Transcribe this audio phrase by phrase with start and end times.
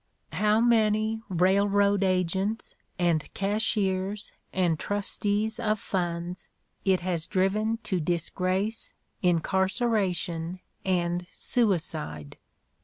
[0.31, 6.47] How many railroad agents, and cashiers, and trustees of funds,
[6.83, 12.39] it has driven to disgrace, incarceration, and suicide!